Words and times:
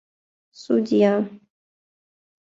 Судья. 0.63 1.13